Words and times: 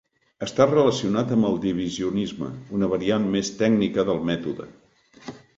Està 0.45 0.65
relacionat 0.69 1.33
amb 1.35 1.49
el 1.49 1.59
Divisionisme, 1.67 2.49
una 2.79 2.91
variant 2.97 3.31
més 3.37 3.55
tècnica 3.63 4.09
del 4.11 4.27
mètode. 4.31 4.71